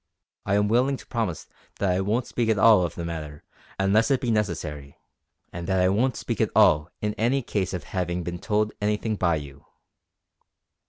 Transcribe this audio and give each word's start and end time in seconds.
I 0.47 0.55
am 0.55 0.67
willing 0.67 0.97
to 0.97 1.05
promise 1.05 1.45
that 1.77 1.91
I 1.91 2.01
won't 2.01 2.25
speak 2.25 2.49
at 2.49 2.57
all 2.57 2.81
of 2.81 2.95
the 2.95 3.05
matter 3.05 3.43
unless 3.77 4.09
it 4.09 4.19
be 4.19 4.31
necessary; 4.31 4.97
and 5.53 5.67
that 5.67 5.79
I 5.79 5.89
won't 5.89 6.15
speak 6.17 6.41
at 6.41 6.49
all 6.55 6.89
in 7.01 7.13
any 7.19 7.43
case 7.43 7.71
of 7.71 7.83
having 7.83 8.23
been 8.23 8.39
told 8.39 8.73
anything 8.81 9.15
by 9.15 9.35
you." 9.35 9.63